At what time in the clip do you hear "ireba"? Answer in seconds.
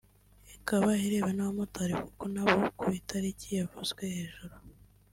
1.05-1.29